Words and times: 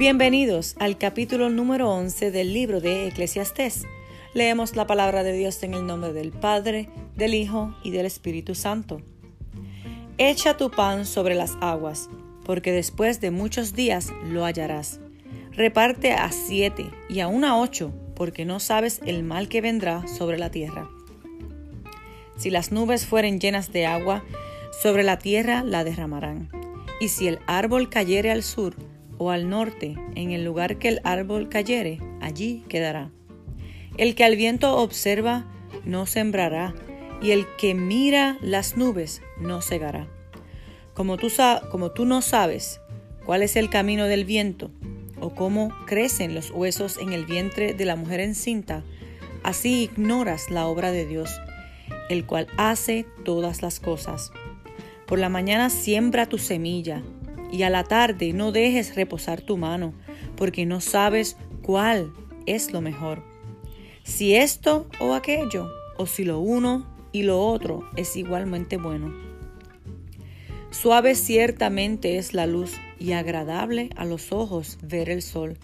Bienvenidos 0.00 0.76
al 0.78 0.96
capítulo 0.96 1.50
número 1.50 1.90
11 1.90 2.30
del 2.30 2.54
libro 2.54 2.80
de 2.80 3.06
Eclesiastés. 3.08 3.84
Leemos 4.32 4.74
la 4.74 4.86
palabra 4.86 5.22
de 5.22 5.34
Dios 5.34 5.62
en 5.62 5.74
el 5.74 5.86
nombre 5.86 6.14
del 6.14 6.32
Padre, 6.32 6.88
del 7.16 7.34
Hijo 7.34 7.76
y 7.84 7.90
del 7.90 8.06
Espíritu 8.06 8.54
Santo. 8.54 9.02
Echa 10.16 10.56
tu 10.56 10.70
pan 10.70 11.04
sobre 11.04 11.34
las 11.34 11.58
aguas, 11.60 12.08
porque 12.46 12.72
después 12.72 13.20
de 13.20 13.30
muchos 13.30 13.74
días 13.74 14.10
lo 14.24 14.46
hallarás. 14.46 15.00
Reparte 15.52 16.14
a 16.14 16.32
siete 16.32 16.86
y 17.10 17.20
aún 17.20 17.44
a 17.44 17.58
ocho, 17.58 17.92
porque 18.16 18.46
no 18.46 18.58
sabes 18.58 19.02
el 19.04 19.22
mal 19.22 19.50
que 19.50 19.60
vendrá 19.60 20.08
sobre 20.08 20.38
la 20.38 20.50
tierra. 20.50 20.88
Si 22.38 22.48
las 22.48 22.72
nubes 22.72 23.04
fueren 23.04 23.38
llenas 23.38 23.70
de 23.70 23.84
agua, 23.84 24.24
sobre 24.82 25.02
la 25.02 25.18
tierra 25.18 25.62
la 25.62 25.84
derramarán. 25.84 26.48
Y 27.02 27.08
si 27.08 27.28
el 27.28 27.38
árbol 27.46 27.90
cayere 27.90 28.30
al 28.30 28.42
sur, 28.42 28.74
o 29.20 29.30
al 29.30 29.50
norte, 29.50 29.96
en 30.14 30.30
el 30.30 30.46
lugar 30.46 30.78
que 30.78 30.88
el 30.88 31.00
árbol 31.04 31.50
cayere, 31.50 31.98
allí 32.22 32.64
quedará. 32.70 33.10
El 33.98 34.14
que 34.14 34.24
al 34.24 34.34
viento 34.34 34.78
observa, 34.78 35.44
no 35.84 36.06
sembrará, 36.06 36.74
y 37.20 37.32
el 37.32 37.44
que 37.58 37.74
mira 37.74 38.38
las 38.40 38.78
nubes, 38.78 39.20
no 39.38 39.60
cegará. 39.60 40.08
Como 40.94 41.18
tú, 41.18 41.28
como 41.70 41.90
tú 41.90 42.06
no 42.06 42.22
sabes 42.22 42.80
cuál 43.26 43.42
es 43.42 43.56
el 43.56 43.68
camino 43.68 44.06
del 44.06 44.24
viento, 44.24 44.70
o 45.20 45.34
cómo 45.34 45.70
crecen 45.84 46.34
los 46.34 46.50
huesos 46.50 46.96
en 46.96 47.12
el 47.12 47.26
vientre 47.26 47.74
de 47.74 47.84
la 47.84 47.96
mujer 47.96 48.20
encinta, 48.20 48.82
así 49.42 49.82
ignoras 49.82 50.50
la 50.50 50.66
obra 50.66 50.92
de 50.92 51.04
Dios, 51.04 51.42
el 52.08 52.24
cual 52.24 52.46
hace 52.56 53.04
todas 53.22 53.60
las 53.60 53.80
cosas. 53.80 54.32
Por 55.06 55.18
la 55.18 55.28
mañana 55.28 55.68
siembra 55.68 56.24
tu 56.24 56.38
semilla, 56.38 57.02
y 57.52 57.62
a 57.62 57.70
la 57.70 57.84
tarde 57.84 58.32
no 58.32 58.52
dejes 58.52 58.94
reposar 58.94 59.40
tu 59.40 59.56
mano, 59.56 59.94
porque 60.36 60.66
no 60.66 60.80
sabes 60.80 61.36
cuál 61.62 62.12
es 62.46 62.72
lo 62.72 62.80
mejor. 62.80 63.22
Si 64.02 64.34
esto 64.34 64.86
o 64.98 65.14
aquello, 65.14 65.70
o 65.96 66.06
si 66.06 66.24
lo 66.24 66.40
uno 66.40 66.86
y 67.12 67.22
lo 67.22 67.44
otro 67.44 67.88
es 67.96 68.16
igualmente 68.16 68.76
bueno. 68.76 69.14
Suave 70.70 71.14
ciertamente 71.14 72.16
es 72.16 72.32
la 72.32 72.46
luz 72.46 72.72
y 72.98 73.12
agradable 73.12 73.90
a 73.96 74.04
los 74.04 74.32
ojos 74.32 74.78
ver 74.82 75.10
el 75.10 75.20
sol. 75.20 75.58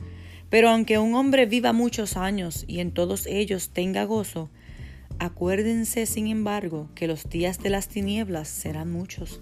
Pero 0.50 0.68
aunque 0.68 0.98
un 0.98 1.14
hombre 1.14 1.46
viva 1.46 1.72
muchos 1.72 2.16
años 2.16 2.64
y 2.66 2.80
en 2.80 2.92
todos 2.92 3.26
ellos 3.26 3.70
tenga 3.70 4.04
gozo, 4.04 4.50
acuérdense 5.18 6.06
sin 6.06 6.26
embargo 6.26 6.88
que 6.94 7.06
los 7.06 7.28
días 7.28 7.60
de 7.60 7.70
las 7.70 7.88
tinieblas 7.88 8.48
serán 8.48 8.90
muchos. 8.90 9.40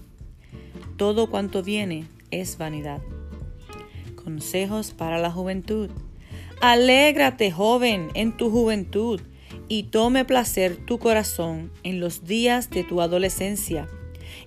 Todo 0.97 1.29
cuanto 1.29 1.61
viene 1.63 2.05
es 2.41 2.57
vanidad. 2.57 3.01
Consejos 4.15 4.91
para 4.91 5.17
la 5.17 5.31
juventud. 5.31 5.89
Alégrate, 6.61 7.51
joven, 7.51 8.09
en 8.13 8.35
tu 8.35 8.49
juventud, 8.49 9.21
y 9.67 9.83
tome 9.83 10.25
placer 10.25 10.77
tu 10.77 10.99
corazón 10.99 11.71
en 11.83 11.99
los 11.99 12.25
días 12.25 12.69
de 12.69 12.83
tu 12.83 13.01
adolescencia, 13.01 13.87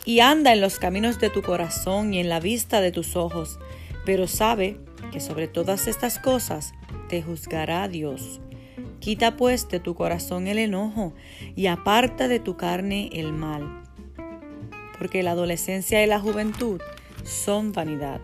y 0.05 0.21
anda 0.21 0.53
en 0.53 0.61
los 0.61 0.79
caminos 0.79 1.19
de 1.19 1.31
tu 1.31 1.43
corazón 1.43 2.15
y 2.15 2.21
en 2.21 2.29
la 2.29 2.41
vista 2.41 2.81
de 2.81 2.93
tus 2.93 3.17
ojos, 3.17 3.59
pero 4.05 4.27
sabe 4.27 4.79
que 5.13 5.21
sobre 5.21 5.49
todas 5.49 5.87
estas 5.87 6.19
cosas 6.19 6.73
te 7.09 7.23
juzgará 7.23 7.89
Dios. 7.89 8.41
Quita 9.01 9.37
pues 9.37 9.69
de 9.69 9.81
tu 9.81 9.95
corazón 9.95 10.47
el 10.49 10.59
enojo 10.59 11.15
y 11.57 11.67
aparta 11.67 12.29
de 12.29 12.41
tu 12.41 12.57
carne 12.57 13.11
el 13.13 13.33
mal, 13.33 13.83
porque 14.99 15.23
la 15.23 15.33
adolescencia 15.33 16.03
y 16.03 16.07
la 16.07 16.21
juventud 16.21 16.81
son 17.29 17.73
vanidad. 17.73 18.21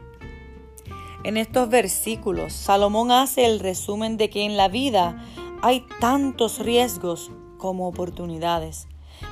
En 1.23 1.37
estos 1.37 1.69
versículos, 1.69 2.53
Salomón 2.53 3.11
hace 3.11 3.47
el 3.47 3.61
resumen 3.61 4.17
de 4.17 4.29
que 4.29 4.45
en 4.45 4.57
la 4.57 4.69
vida 4.69 5.25
hay 5.63 5.87
tantos 6.01 6.59
riesgos 6.59 7.31
como 7.57 7.89
oportunidades. 7.89 8.89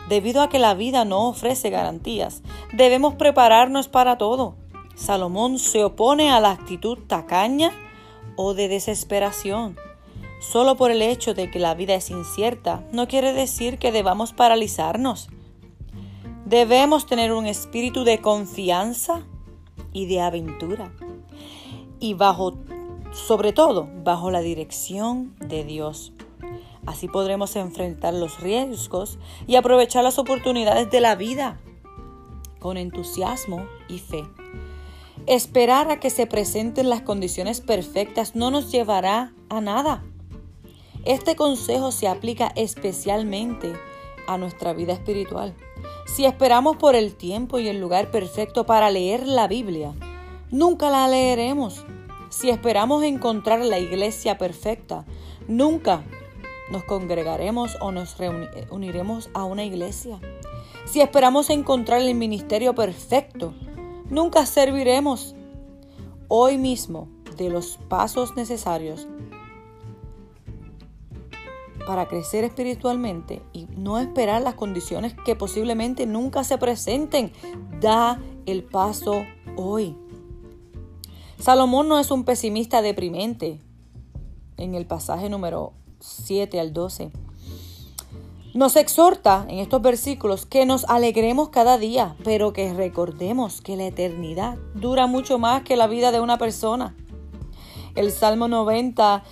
Debido 0.09 0.41
a 0.41 0.49
que 0.49 0.59
la 0.59 0.75
vida 0.75 1.05
no 1.05 1.29
ofrece 1.29 1.69
garantías, 1.69 2.43
debemos 2.73 3.15
prepararnos 3.15 3.89
para 3.89 4.17
todo. 4.17 4.57
Salomón 4.95 5.59
se 5.59 5.85
opone 5.85 6.31
a 6.31 6.41
la 6.41 6.53
actitud 6.53 6.99
tacaña 7.07 7.73
o 8.37 8.55
de 8.55 8.69
desesperación. 8.69 9.77
Solo 10.41 10.77
por 10.77 10.91
el 10.91 11.03
hecho 11.03 11.35
de 11.35 11.51
que 11.51 11.59
la 11.59 11.75
vida 11.75 11.95
es 11.95 12.11
incierta 12.11 12.85
no 12.91 13.07
quiere 13.07 13.33
decir 13.33 13.79
que 13.79 13.93
debamos 13.93 14.33
paralizarnos. 14.33 15.29
Debemos 16.47 17.07
tener 17.07 17.33
un 17.33 17.47
espíritu 17.47 18.05
de 18.05 18.21
confianza 18.21 19.23
y 19.93 20.07
de 20.07 20.21
aventura. 20.21 20.93
Y 22.01 22.15
bajo, 22.15 22.55
sobre 23.13 23.53
todo, 23.53 23.89
bajo 24.05 24.31
la 24.31 24.41
dirección 24.41 25.35
de 25.39 25.65
Dios. 25.65 26.13
Así 26.87 27.07
podremos 27.07 27.55
enfrentar 27.57 28.15
los 28.15 28.41
riesgos 28.41 29.19
y 29.47 29.57
aprovechar 29.57 30.03
las 30.03 30.19
oportunidades 30.19 30.91
de 30.91 31.01
la 31.01 31.15
vida 31.15 31.61
con 32.59 32.77
entusiasmo 32.77 33.67
y 33.89 33.99
fe. 33.99 34.25
Esperar 35.27 35.91
a 35.91 36.01
que 36.01 36.11
se 36.11 36.27
presenten 36.27 36.91
las 36.91 37.03
condiciones 37.03 37.61
perfectas 37.61 38.35
no 38.35 38.51
nos 38.51 38.73
llevará 38.73 39.33
a 39.49 39.61
nada. 39.61 40.03
Este 41.05 41.37
consejo 41.37 41.93
se 41.93 42.09
aplica 42.09 42.53
especialmente 42.57 43.73
a 44.27 44.39
nuestra 44.39 44.73
vida 44.73 44.93
espiritual. 44.93 45.55
Si 46.07 46.25
esperamos 46.25 46.77
por 46.77 46.95
el 46.95 47.15
tiempo 47.15 47.59
y 47.59 47.69
el 47.69 47.81
lugar 47.81 48.11
perfecto 48.11 48.67
para 48.67 48.91
leer 48.91 49.27
la 49.27 49.49
Biblia, 49.49 49.95
nunca 50.51 50.91
la 50.91 51.09
leeremos. 51.09 51.85
Si 52.29 52.51
esperamos 52.51 53.03
encontrar 53.03 53.65
la 53.65 53.79
iglesia 53.79 54.39
perfecta, 54.39 55.05
nunca 55.49 56.03
nos 56.71 56.85
congregaremos 56.85 57.77
o 57.81 57.93
nos 57.93 58.17
uniremos 58.71 59.31
a 59.35 59.45
una 59.45 59.65
iglesia. 59.65 60.19
Si 60.85 61.01
esperamos 61.01 61.51
encontrar 61.51 62.01
el 62.01 62.15
ministerio 62.15 62.75
perfecto, 62.75 63.55
nunca 64.11 64.47
serviremos. 64.47 65.35
Hoy 66.29 66.59
mismo, 66.59 67.09
de 67.37 67.51
los 67.51 67.79
pasos 67.89 68.37
necesarios 68.37 69.07
para 71.87 72.07
crecer 72.07 72.45
espiritualmente 72.45 73.43
y 73.53 73.67
no 73.77 73.99
esperar 73.99 74.43
las 74.43 74.55
condiciones 74.55 75.15
que 75.25 75.37
posiblemente 75.37 76.07
nunca 76.07 76.45
se 76.45 76.59
presenten. 76.59 77.33
Da 77.81 78.21
el 78.47 78.65
paso 78.65 79.25
hoy. 79.57 79.97
Salomón 81.39 81.89
no 81.89 81.99
es 81.99 82.11
un 82.11 82.25
pesimista 82.25 82.83
deprimente 82.83 83.61
en 84.57 84.75
el 84.75 84.87
pasaje 84.87 85.29
número 85.29 85.73
7 85.99 86.61
al 86.61 86.73
12. 86.73 87.11
Nos 88.55 88.77
exhorta 88.77 89.47
en 89.49 89.61
estos 89.61 89.81
versículos 89.81 90.45
que 90.45 90.67
nos 90.67 90.85
alegremos 90.85 91.49
cada 91.49 91.79
día, 91.79 92.17
pero 92.23 92.53
que 92.53 92.75
recordemos 92.75 93.63
que 93.63 93.77
la 93.77 93.87
eternidad 93.87 94.59
dura 94.75 95.07
mucho 95.07 95.39
más 95.39 95.63
que 95.63 95.77
la 95.77 95.87
vida 95.87 96.13
de 96.13 96.21
una 96.21 96.37
persona. 96.37 96.95
El 97.95 98.13
Salmo 98.13 98.49
90 98.49 99.25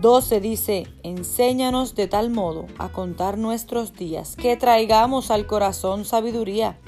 12 0.00 0.40
dice, 0.40 0.86
enséñanos 1.02 1.94
de 1.94 2.08
tal 2.08 2.30
modo 2.30 2.66
a 2.78 2.90
contar 2.90 3.38
nuestros 3.38 3.94
días 3.94 4.36
que 4.36 4.56
traigamos 4.56 5.30
al 5.30 5.46
corazón 5.46 6.04
sabiduría. 6.04 6.78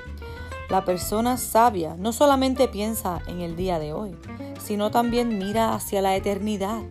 La 0.68 0.84
persona 0.84 1.36
sabia 1.36 1.96
no 1.96 2.12
solamente 2.12 2.66
piensa 2.66 3.22
en 3.28 3.40
el 3.40 3.54
día 3.54 3.78
de 3.78 3.92
hoy, 3.92 4.16
sino 4.60 4.90
también 4.90 5.38
mira 5.38 5.72
hacia 5.72 6.02
la 6.02 6.16
eternidad. 6.16 6.82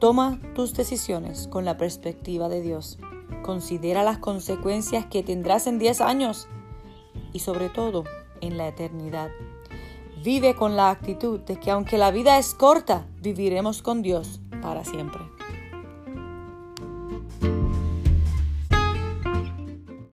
Toma 0.00 0.40
tus 0.54 0.74
decisiones 0.74 1.46
con 1.48 1.64
la 1.64 1.76
perspectiva 1.76 2.48
de 2.48 2.60
Dios. 2.60 2.98
Considera 3.42 4.02
las 4.02 4.18
consecuencias 4.18 5.06
que 5.06 5.22
tendrás 5.22 5.68
en 5.68 5.78
10 5.78 6.00
años 6.00 6.48
y 7.32 7.38
sobre 7.38 7.68
todo 7.68 8.04
en 8.40 8.58
la 8.58 8.66
eternidad. 8.68 9.30
Vive 10.22 10.56
con 10.56 10.76
la 10.76 10.90
actitud 10.90 11.38
de 11.40 11.60
que 11.60 11.70
aunque 11.70 11.96
la 11.96 12.10
vida 12.10 12.38
es 12.38 12.54
corta, 12.54 13.06
viviremos 13.22 13.80
con 13.80 14.02
Dios 14.02 14.40
para 14.66 14.84
siempre. 14.84 15.20